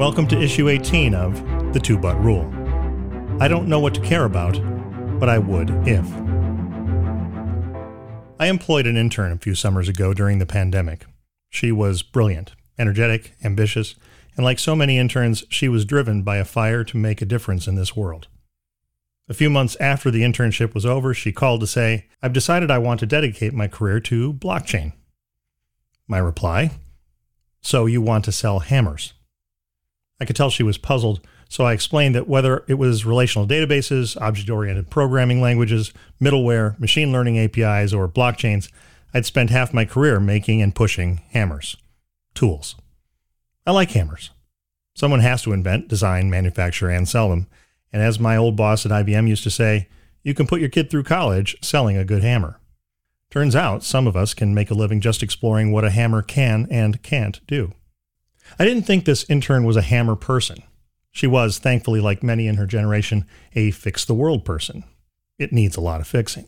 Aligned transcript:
Welcome 0.00 0.26
to 0.28 0.40
issue 0.40 0.70
18 0.70 1.14
of 1.14 1.34
The 1.74 1.78
Two 1.78 1.98
But 1.98 2.18
Rule. 2.24 2.50
I 3.38 3.48
don't 3.48 3.68
know 3.68 3.80
what 3.80 3.92
to 3.96 4.00
care 4.00 4.24
about, 4.24 4.54
but 5.20 5.28
I 5.28 5.36
would 5.36 5.68
if. 5.86 6.10
I 8.40 8.46
employed 8.46 8.86
an 8.86 8.96
intern 8.96 9.30
a 9.30 9.36
few 9.36 9.54
summers 9.54 9.90
ago 9.90 10.14
during 10.14 10.38
the 10.38 10.46
pandemic. 10.46 11.04
She 11.50 11.70
was 11.70 12.02
brilliant, 12.02 12.52
energetic, 12.78 13.34
ambitious, 13.44 13.94
and 14.38 14.42
like 14.42 14.58
so 14.58 14.74
many 14.74 14.96
interns, 14.96 15.44
she 15.50 15.68
was 15.68 15.84
driven 15.84 16.22
by 16.22 16.38
a 16.38 16.46
fire 16.46 16.82
to 16.82 16.96
make 16.96 17.20
a 17.20 17.26
difference 17.26 17.68
in 17.68 17.74
this 17.74 17.94
world. 17.94 18.26
A 19.28 19.34
few 19.34 19.50
months 19.50 19.76
after 19.80 20.10
the 20.10 20.22
internship 20.22 20.72
was 20.72 20.86
over, 20.86 21.12
she 21.12 21.30
called 21.30 21.60
to 21.60 21.66
say, 21.66 22.06
I've 22.22 22.32
decided 22.32 22.70
I 22.70 22.78
want 22.78 23.00
to 23.00 23.06
dedicate 23.06 23.52
my 23.52 23.68
career 23.68 24.00
to 24.00 24.32
blockchain. 24.32 24.94
My 26.08 26.16
reply, 26.16 26.70
So 27.60 27.84
you 27.84 28.00
want 28.00 28.24
to 28.24 28.32
sell 28.32 28.60
hammers? 28.60 29.12
I 30.20 30.24
could 30.24 30.36
tell 30.36 30.50
she 30.50 30.62
was 30.62 30.78
puzzled, 30.78 31.20
so 31.48 31.64
I 31.64 31.72
explained 31.72 32.14
that 32.14 32.28
whether 32.28 32.64
it 32.68 32.74
was 32.74 33.06
relational 33.06 33.48
databases, 33.48 34.20
object 34.20 34.50
oriented 34.50 34.90
programming 34.90 35.40
languages, 35.40 35.92
middleware, 36.20 36.78
machine 36.78 37.10
learning 37.10 37.38
APIs, 37.38 37.92
or 37.92 38.06
blockchains, 38.06 38.70
I'd 39.14 39.26
spent 39.26 39.50
half 39.50 39.74
my 39.74 39.84
career 39.84 40.20
making 40.20 40.62
and 40.62 40.74
pushing 40.74 41.22
hammers, 41.30 41.76
tools. 42.34 42.76
I 43.66 43.72
like 43.72 43.90
hammers. 43.92 44.30
Someone 44.94 45.20
has 45.20 45.42
to 45.42 45.52
invent, 45.52 45.88
design, 45.88 46.30
manufacture, 46.30 46.90
and 46.90 47.08
sell 47.08 47.30
them. 47.30 47.46
And 47.92 48.02
as 48.02 48.20
my 48.20 48.36
old 48.36 48.56
boss 48.56 48.84
at 48.84 48.92
IBM 48.92 49.28
used 49.28 49.42
to 49.44 49.50
say, 49.50 49.88
you 50.22 50.34
can 50.34 50.46
put 50.46 50.60
your 50.60 50.68
kid 50.68 50.90
through 50.90 51.04
college 51.04 51.56
selling 51.62 51.96
a 51.96 52.04
good 52.04 52.22
hammer. 52.22 52.60
Turns 53.30 53.56
out 53.56 53.82
some 53.82 54.06
of 54.06 54.16
us 54.16 54.34
can 54.34 54.54
make 54.54 54.70
a 54.70 54.74
living 54.74 55.00
just 55.00 55.22
exploring 55.22 55.72
what 55.72 55.84
a 55.84 55.90
hammer 55.90 56.20
can 56.20 56.66
and 56.70 57.02
can't 57.02 57.40
do. 57.46 57.72
I 58.58 58.64
didn't 58.64 58.84
think 58.84 59.04
this 59.04 59.28
intern 59.28 59.64
was 59.64 59.76
a 59.76 59.82
hammer 59.82 60.16
person. 60.16 60.62
She 61.12 61.26
was, 61.26 61.58
thankfully, 61.58 62.00
like 62.00 62.22
many 62.22 62.46
in 62.46 62.56
her 62.56 62.66
generation, 62.66 63.26
a 63.54 63.70
fix 63.70 64.04
the 64.04 64.14
world 64.14 64.44
person. 64.44 64.84
It 65.38 65.52
needs 65.52 65.76
a 65.76 65.80
lot 65.80 66.00
of 66.00 66.06
fixing. 66.06 66.46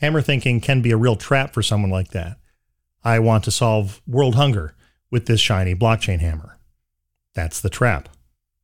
Hammer 0.00 0.20
thinking 0.20 0.60
can 0.60 0.82
be 0.82 0.90
a 0.90 0.96
real 0.96 1.16
trap 1.16 1.54
for 1.54 1.62
someone 1.62 1.90
like 1.90 2.08
that. 2.10 2.38
I 3.04 3.18
want 3.18 3.44
to 3.44 3.50
solve 3.50 4.00
world 4.06 4.34
hunger 4.34 4.74
with 5.10 5.26
this 5.26 5.40
shiny 5.40 5.74
blockchain 5.74 6.20
hammer. 6.20 6.58
That's 7.34 7.60
the 7.60 7.70
trap. 7.70 8.08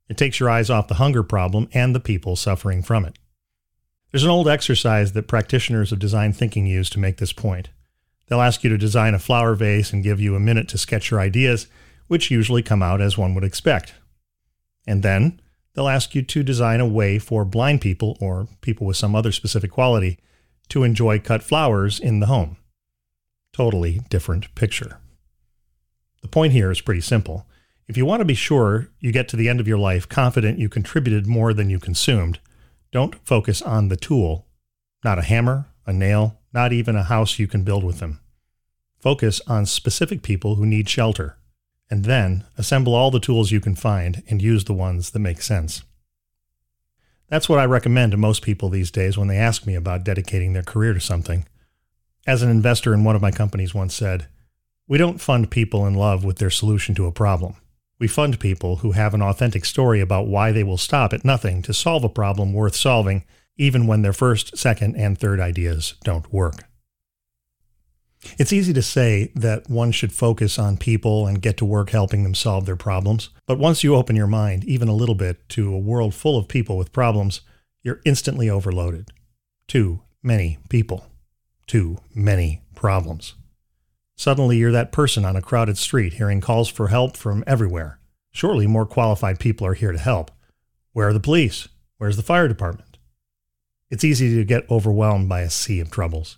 It 0.09 0.17
takes 0.17 0.39
your 0.39 0.49
eyes 0.49 0.69
off 0.69 0.87
the 0.87 0.95
hunger 0.95 1.23
problem 1.23 1.69
and 1.73 1.93
the 1.93 1.99
people 1.99 2.35
suffering 2.35 2.81
from 2.81 3.05
it. 3.05 3.17
There's 4.11 4.23
an 4.23 4.31
old 4.31 4.47
exercise 4.47 5.11
that 5.13 5.27
practitioners 5.27 5.91
of 5.91 5.99
design 5.99 6.33
thinking 6.33 6.65
use 6.65 6.89
to 6.91 6.99
make 6.99 7.17
this 7.17 7.31
point. 7.31 7.69
They'll 8.27 8.41
ask 8.41 8.63
you 8.63 8.69
to 8.71 8.77
design 8.77 9.13
a 9.13 9.19
flower 9.19 9.53
vase 9.55 9.93
and 9.93 10.03
give 10.03 10.19
you 10.19 10.35
a 10.35 10.39
minute 10.39 10.67
to 10.69 10.77
sketch 10.77 11.11
your 11.11 11.19
ideas, 11.19 11.67
which 12.09 12.29
usually 12.29 12.61
come 12.61 12.83
out 12.83 12.99
as 12.99 13.17
one 13.17 13.33
would 13.33 13.43
expect. 13.45 13.93
And 14.85 15.01
then 15.03 15.39
they'll 15.73 15.87
ask 15.87 16.13
you 16.13 16.23
to 16.23 16.43
design 16.43 16.81
a 16.81 16.87
way 16.87 17.19
for 17.19 17.45
blind 17.45 17.79
people 17.79 18.17
or 18.19 18.47
people 18.61 18.85
with 18.85 18.97
some 18.97 19.15
other 19.15 19.31
specific 19.31 19.71
quality 19.71 20.17
to 20.69 20.83
enjoy 20.83 21.19
cut 21.19 21.43
flowers 21.43 21.99
in 21.99 22.19
the 22.19 22.25
home. 22.25 22.57
Totally 23.53 24.01
different 24.09 24.53
picture. 24.55 24.99
The 26.21 26.27
point 26.27 26.51
here 26.51 26.71
is 26.71 26.81
pretty 26.81 27.01
simple. 27.01 27.47
If 27.87 27.95
you 27.95 28.05
want 28.05 28.21
to 28.21 28.25
be 28.25 28.33
sure 28.33 28.89
you 28.99 29.11
get 29.11 29.27
to 29.29 29.35
the 29.35 29.47
end 29.47 29.59
of 29.59 29.67
your 29.67 29.77
life 29.77 30.09
confident 30.09 30.59
you 30.59 30.67
contributed 30.67 31.27
more 31.27 31.53
than 31.53 31.69
you 31.69 31.79
consumed, 31.79 32.39
don't 32.91 33.15
focus 33.25 33.61
on 33.61 33.87
the 33.87 33.97
tool, 33.97 34.47
not 35.03 35.19
a 35.19 35.23
hammer, 35.23 35.67
a 35.85 35.93
nail, 35.93 36.39
not 36.53 36.73
even 36.73 36.95
a 36.95 37.03
house 37.03 37.37
you 37.37 37.47
can 37.47 37.63
build 37.63 37.83
with 37.83 37.99
them. 37.99 38.19
Focus 38.99 39.41
on 39.47 39.65
specific 39.65 40.23
people 40.23 40.55
who 40.55 40.65
need 40.65 40.89
shelter 40.89 41.37
and 41.89 42.05
then 42.05 42.45
assemble 42.57 42.93
all 42.93 43.11
the 43.11 43.19
tools 43.19 43.51
you 43.51 43.59
can 43.59 43.75
find 43.75 44.23
and 44.29 44.41
use 44.41 44.65
the 44.65 44.73
ones 44.73 45.11
that 45.11 45.19
make 45.19 45.41
sense. 45.41 45.83
That's 47.27 47.47
what 47.47 47.59
I 47.59 47.65
recommend 47.65 48.11
to 48.11 48.17
most 48.17 48.41
people 48.41 48.69
these 48.69 48.91
days 48.91 49.17
when 49.17 49.27
they 49.27 49.37
ask 49.37 49.65
me 49.65 49.75
about 49.75 50.03
dedicating 50.03 50.53
their 50.53 50.63
career 50.63 50.93
to 50.93 50.99
something. 50.99 51.45
As 52.25 52.41
an 52.41 52.49
investor 52.49 52.93
in 52.93 53.03
one 53.03 53.15
of 53.15 53.21
my 53.21 53.31
companies 53.31 53.73
once 53.73 53.93
said, 53.93 54.27
we 54.87 54.97
don't 54.97 55.21
fund 55.21 55.51
people 55.51 55.85
in 55.85 55.93
love 55.93 56.23
with 56.23 56.37
their 56.37 56.49
solution 56.49 56.95
to 56.95 57.05
a 57.05 57.11
problem. 57.11 57.55
We 57.99 58.07
fund 58.07 58.39
people 58.39 58.77
who 58.77 58.93
have 58.93 59.13
an 59.13 59.21
authentic 59.21 59.65
story 59.65 59.99
about 59.99 60.27
why 60.27 60.51
they 60.51 60.63
will 60.63 60.77
stop 60.77 61.13
at 61.13 61.25
nothing 61.25 61.61
to 61.63 61.73
solve 61.73 62.03
a 62.03 62.09
problem 62.09 62.53
worth 62.53 62.75
solving, 62.75 63.25
even 63.57 63.87
when 63.87 64.01
their 64.01 64.13
first, 64.13 64.57
second, 64.57 64.95
and 64.95 65.17
third 65.17 65.39
ideas 65.39 65.95
don't 66.03 66.31
work. 66.31 66.63
It's 68.37 68.51
easy 68.53 68.73
to 68.73 68.81
say 68.81 69.31
that 69.35 69.69
one 69.69 69.91
should 69.91 70.11
focus 70.11 70.59
on 70.59 70.77
people 70.77 71.25
and 71.25 71.41
get 71.41 71.57
to 71.57 71.65
work 71.65 71.91
helping 71.91 72.23
them 72.23 72.35
solve 72.35 72.65
their 72.65 72.75
problems. 72.75 73.29
But 73.45 73.59
once 73.59 73.83
you 73.83 73.95
open 73.95 74.15
your 74.15 74.27
mind, 74.27 74.65
even 74.65 74.87
a 74.87 74.93
little 74.93 75.15
bit, 75.15 75.47
to 75.49 75.73
a 75.73 75.79
world 75.79 76.13
full 76.13 76.37
of 76.37 76.47
people 76.47 76.77
with 76.77 76.91
problems, 76.91 77.41
you're 77.81 78.01
instantly 78.05 78.49
overloaded. 78.49 79.09
Too 79.67 80.01
many 80.21 80.57
people. 80.67 81.07
Too 81.65 81.99
many 82.13 82.61
problems. 82.75 83.35
Suddenly, 84.17 84.57
you're 84.57 84.71
that 84.73 84.91
person 84.91 85.23
on 85.23 85.37
a 85.37 85.41
crowded 85.41 85.77
street 85.77 86.13
hearing 86.13 86.41
calls 86.41 86.67
for 86.67 86.89
help 86.89 87.15
from 87.15 87.43
everywhere. 87.47 87.99
Surely 88.31 88.67
more 88.67 88.85
qualified 88.85 89.39
people 89.39 89.65
are 89.65 89.75
here 89.75 89.93
to 89.93 89.97
help. 89.97 90.29
Where 90.91 91.07
are 91.07 91.13
the 91.13 91.21
police? 91.21 91.69
Where's 91.97 92.17
the 92.17 92.23
fire 92.23 92.49
department? 92.49 92.97
It's 93.89 94.03
easy 94.03 94.35
to 94.35 94.43
get 94.43 94.69
overwhelmed 94.69 95.29
by 95.29 95.41
a 95.41 95.49
sea 95.49 95.79
of 95.79 95.89
troubles. 95.89 96.37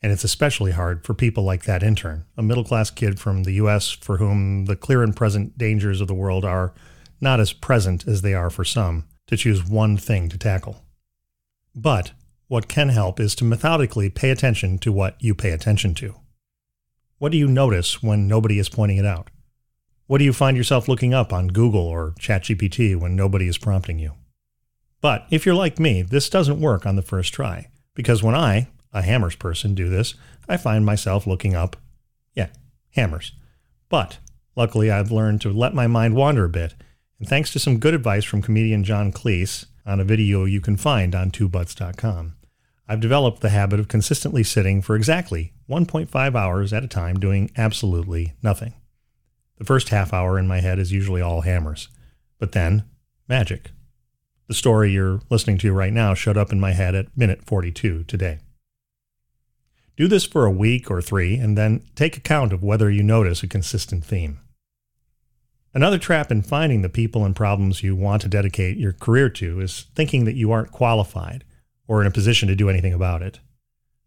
And 0.00 0.12
it's 0.12 0.24
especially 0.24 0.72
hard 0.72 1.04
for 1.04 1.14
people 1.14 1.42
like 1.42 1.64
that 1.64 1.82
intern, 1.82 2.24
a 2.36 2.42
middle 2.42 2.64
class 2.64 2.90
kid 2.90 3.18
from 3.18 3.42
the 3.42 3.52
US 3.52 3.90
for 3.90 4.18
whom 4.18 4.66
the 4.66 4.76
clear 4.76 5.02
and 5.02 5.14
present 5.14 5.58
dangers 5.58 6.00
of 6.00 6.08
the 6.08 6.14
world 6.14 6.44
are 6.44 6.72
not 7.20 7.40
as 7.40 7.52
present 7.52 8.06
as 8.06 8.22
they 8.22 8.34
are 8.34 8.50
for 8.50 8.64
some, 8.64 9.04
to 9.26 9.36
choose 9.36 9.64
one 9.64 9.96
thing 9.96 10.28
to 10.28 10.38
tackle. 10.38 10.84
But 11.74 12.12
what 12.46 12.68
can 12.68 12.90
help 12.90 13.20
is 13.20 13.34
to 13.36 13.44
methodically 13.44 14.08
pay 14.08 14.30
attention 14.30 14.78
to 14.78 14.92
what 14.92 15.16
you 15.20 15.34
pay 15.34 15.50
attention 15.50 15.94
to. 15.94 16.14
What 17.18 17.32
do 17.32 17.38
you 17.38 17.48
notice 17.48 18.02
when 18.02 18.28
nobody 18.28 18.58
is 18.58 18.68
pointing 18.68 18.98
it 18.98 19.04
out? 19.04 19.28
What 20.06 20.18
do 20.18 20.24
you 20.24 20.32
find 20.32 20.56
yourself 20.56 20.88
looking 20.88 21.12
up 21.12 21.32
on 21.32 21.48
Google 21.48 21.86
or 21.86 22.14
ChatGPT 22.18 22.96
when 22.96 23.16
nobody 23.16 23.48
is 23.48 23.58
prompting 23.58 23.98
you? 23.98 24.12
But 25.00 25.26
if 25.30 25.44
you're 25.44 25.54
like 25.54 25.78
me, 25.78 26.02
this 26.02 26.30
doesn't 26.30 26.60
work 26.60 26.86
on 26.86 26.96
the 26.96 27.02
first 27.02 27.34
try, 27.34 27.68
because 27.94 28.22
when 28.22 28.34
I, 28.34 28.68
a 28.92 29.02
hammers 29.02 29.36
person 29.36 29.74
do 29.74 29.88
this, 29.88 30.14
I 30.48 30.56
find 30.56 30.84
myself 30.84 31.26
looking 31.26 31.54
up, 31.54 31.76
yeah, 32.34 32.48
hammers. 32.90 33.32
But 33.88 34.18
luckily, 34.56 34.90
I've 34.90 35.10
learned 35.10 35.40
to 35.42 35.52
let 35.52 35.74
my 35.74 35.86
mind 35.86 36.14
wander 36.14 36.44
a 36.44 36.48
bit. 36.48 36.74
And 37.18 37.28
thanks 37.28 37.52
to 37.52 37.58
some 37.58 37.78
good 37.78 37.94
advice 37.94 38.24
from 38.24 38.42
comedian 38.42 38.84
John 38.84 39.12
Cleese 39.12 39.66
on 39.84 40.00
a 40.00 40.04
video 40.04 40.44
you 40.44 40.60
can 40.60 40.76
find 40.76 41.14
on 41.14 41.30
twobuts.com, 41.30 42.34
I've 42.88 43.00
developed 43.00 43.40
the 43.42 43.50
habit 43.50 43.80
of 43.80 43.88
consistently 43.88 44.42
sitting 44.42 44.80
for 44.80 44.96
exactly 44.96 45.52
1.5 45.68 46.34
hours 46.34 46.72
at 46.72 46.84
a 46.84 46.88
time 46.88 47.20
doing 47.20 47.50
absolutely 47.56 48.32
nothing. 48.42 48.74
The 49.58 49.64
first 49.64 49.90
half 49.90 50.12
hour 50.14 50.38
in 50.38 50.48
my 50.48 50.60
head 50.60 50.78
is 50.78 50.92
usually 50.92 51.20
all 51.20 51.42
hammers, 51.42 51.88
but 52.38 52.52
then 52.52 52.84
magic. 53.28 53.72
The 54.46 54.54
story 54.54 54.92
you're 54.92 55.20
listening 55.28 55.58
to 55.58 55.72
right 55.72 55.92
now 55.92 56.14
showed 56.14 56.38
up 56.38 56.52
in 56.52 56.60
my 56.60 56.72
head 56.72 56.94
at 56.94 57.14
minute 57.14 57.44
42 57.44 58.04
today. 58.04 58.38
Do 59.98 60.06
this 60.06 60.24
for 60.24 60.46
a 60.46 60.50
week 60.52 60.92
or 60.92 61.02
three, 61.02 61.34
and 61.38 61.58
then 61.58 61.82
take 61.96 62.16
account 62.16 62.52
of 62.52 62.62
whether 62.62 62.88
you 62.88 63.02
notice 63.02 63.42
a 63.42 63.48
consistent 63.48 64.04
theme. 64.04 64.38
Another 65.74 65.98
trap 65.98 66.30
in 66.30 66.42
finding 66.42 66.82
the 66.82 66.88
people 66.88 67.24
and 67.24 67.34
problems 67.34 67.82
you 67.82 67.96
want 67.96 68.22
to 68.22 68.28
dedicate 68.28 68.78
your 68.78 68.92
career 68.92 69.28
to 69.30 69.60
is 69.60 69.86
thinking 69.96 70.24
that 70.24 70.36
you 70.36 70.52
aren't 70.52 70.70
qualified 70.70 71.42
or 71.88 72.00
in 72.00 72.06
a 72.06 72.12
position 72.12 72.46
to 72.46 72.54
do 72.54 72.70
anything 72.70 72.92
about 72.92 73.22
it. 73.22 73.40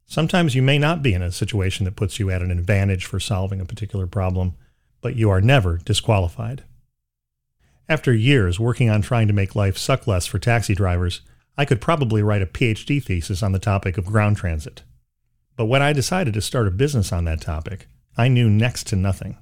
Sometimes 0.05 0.55
you 0.55 0.61
may 0.61 0.77
not 0.77 1.03
be 1.03 1.13
in 1.13 1.21
a 1.21 1.29
situation 1.29 1.83
that 1.83 1.97
puts 1.97 2.21
you 2.21 2.31
at 2.31 2.41
an 2.41 2.51
advantage 2.51 3.05
for 3.05 3.19
solving 3.19 3.59
a 3.59 3.65
particular 3.65 4.07
problem, 4.07 4.53
but 5.01 5.17
you 5.17 5.29
are 5.29 5.41
never 5.41 5.75
disqualified. 5.75 6.63
After 7.89 8.13
years 8.13 8.61
working 8.61 8.89
on 8.89 9.01
trying 9.01 9.27
to 9.27 9.33
make 9.33 9.57
life 9.57 9.77
suck 9.77 10.07
less 10.07 10.25
for 10.25 10.39
taxi 10.39 10.73
drivers, 10.73 11.19
I 11.57 11.65
could 11.65 11.81
probably 11.81 12.23
write 12.23 12.41
a 12.41 12.45
PhD 12.45 13.03
thesis 13.03 13.43
on 13.43 13.51
the 13.51 13.59
topic 13.59 13.97
of 13.97 14.05
ground 14.05 14.37
transit. 14.37 14.83
But 15.55 15.65
when 15.65 15.81
I 15.81 15.93
decided 15.93 16.33
to 16.33 16.41
start 16.41 16.67
a 16.67 16.71
business 16.71 17.11
on 17.11 17.25
that 17.25 17.41
topic, 17.41 17.87
I 18.17 18.27
knew 18.27 18.49
next 18.49 18.87
to 18.87 18.95
nothing. 18.95 19.37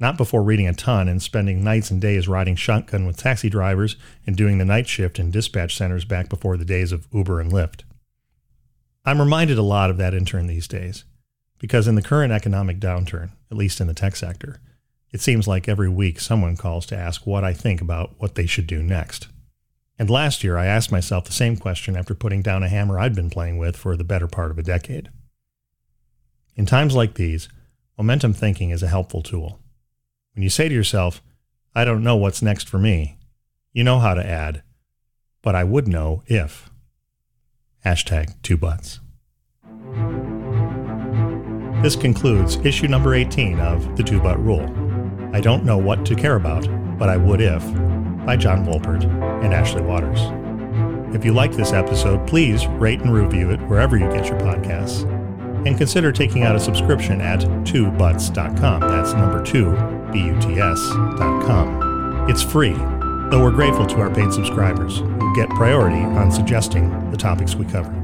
Not 0.00 0.16
before 0.16 0.42
reading 0.42 0.66
a 0.66 0.74
ton 0.74 1.08
and 1.08 1.22
spending 1.22 1.62
nights 1.62 1.90
and 1.90 2.00
days 2.00 2.26
riding 2.26 2.56
shotgun 2.56 3.06
with 3.06 3.16
taxi 3.16 3.48
drivers 3.48 3.96
and 4.26 4.36
doing 4.36 4.58
the 4.58 4.64
night 4.64 4.88
shift 4.88 5.18
in 5.18 5.30
dispatch 5.30 5.76
centers 5.76 6.04
back 6.04 6.28
before 6.28 6.56
the 6.56 6.64
days 6.64 6.90
of 6.92 7.06
Uber 7.12 7.40
and 7.40 7.52
Lyft. 7.52 7.82
I'm 9.04 9.20
reminded 9.20 9.58
a 9.58 9.62
lot 9.62 9.90
of 9.90 9.96
that 9.98 10.14
intern 10.14 10.46
these 10.46 10.66
days, 10.66 11.04
because 11.58 11.86
in 11.86 11.94
the 11.94 12.02
current 12.02 12.32
economic 12.32 12.80
downturn, 12.80 13.30
at 13.50 13.56
least 13.56 13.80
in 13.80 13.86
the 13.86 13.94
tech 13.94 14.16
sector, 14.16 14.60
it 15.12 15.20
seems 15.20 15.46
like 15.46 15.68
every 15.68 15.88
week 15.88 16.18
someone 16.18 16.56
calls 16.56 16.86
to 16.86 16.96
ask 16.96 17.24
what 17.24 17.44
I 17.44 17.52
think 17.52 17.80
about 17.80 18.14
what 18.18 18.34
they 18.34 18.46
should 18.46 18.66
do 18.66 18.82
next. 18.82 19.28
And 19.96 20.10
last 20.10 20.42
year, 20.42 20.56
I 20.56 20.66
asked 20.66 20.90
myself 20.90 21.24
the 21.24 21.32
same 21.32 21.56
question 21.56 21.96
after 21.96 22.14
putting 22.14 22.42
down 22.42 22.64
a 22.64 22.68
hammer 22.68 22.98
I'd 22.98 23.14
been 23.14 23.30
playing 23.30 23.58
with 23.58 23.76
for 23.76 23.96
the 23.96 24.02
better 24.02 24.26
part 24.26 24.50
of 24.50 24.58
a 24.58 24.62
decade. 24.62 25.10
In 26.56 26.66
times 26.66 26.94
like 26.94 27.14
these, 27.14 27.48
momentum 27.98 28.32
thinking 28.32 28.70
is 28.70 28.82
a 28.82 28.88
helpful 28.88 29.22
tool. 29.22 29.58
When 30.34 30.42
you 30.42 30.50
say 30.50 30.68
to 30.68 30.74
yourself, 30.74 31.22
I 31.74 31.84
don't 31.84 32.04
know 32.04 32.16
what's 32.16 32.42
next 32.42 32.68
for 32.68 32.78
me. 32.78 33.18
You 33.72 33.82
know 33.82 33.98
how 33.98 34.14
to 34.14 34.24
add, 34.24 34.62
but 35.42 35.56
I 35.56 35.64
would 35.64 35.88
know 35.88 36.22
if. 36.26 36.70
Hashtag 37.84 38.40
two 38.42 38.56
buts. 38.56 39.00
This 41.82 41.96
concludes 41.96 42.56
issue 42.64 42.86
number 42.86 43.14
18 43.14 43.58
of 43.58 43.96
The 43.96 44.04
Two 44.04 44.20
But 44.20 44.42
Rule. 44.42 44.64
I 45.34 45.40
don't 45.40 45.64
know 45.64 45.76
what 45.76 46.06
to 46.06 46.14
care 46.14 46.36
about, 46.36 46.68
but 46.98 47.08
I 47.08 47.16
would 47.16 47.40
if, 47.40 47.62
by 48.24 48.36
John 48.36 48.64
Wolpert 48.64 49.04
and 49.44 49.52
Ashley 49.52 49.82
Waters. 49.82 50.20
If 51.14 51.24
you 51.24 51.32
like 51.32 51.52
this 51.52 51.72
episode, 51.72 52.26
please 52.28 52.66
rate 52.66 53.00
and 53.00 53.12
review 53.12 53.50
it 53.50 53.60
wherever 53.62 53.96
you 53.96 54.10
get 54.12 54.28
your 54.28 54.38
podcasts. 54.38 55.04
And 55.66 55.78
consider 55.78 56.12
taking 56.12 56.42
out 56.42 56.54
a 56.56 56.60
subscription 56.60 57.20
at 57.20 57.40
twobuts.com. 57.40 58.80
That's 58.80 59.12
number 59.14 59.42
two, 59.42 59.70
B-U-T-S.com. 60.12 61.84
It's 62.28 62.42
free, 62.42 62.74
though 63.30 63.42
we're 63.42 63.50
grateful 63.50 63.86
to 63.86 63.96
our 63.96 64.10
paid 64.14 64.32
subscribers 64.32 64.98
who 64.98 65.34
get 65.34 65.48
priority 65.50 65.96
on 65.96 66.30
suggesting 66.30 67.10
the 67.10 67.16
topics 67.16 67.54
we 67.54 67.64
cover. 67.66 68.03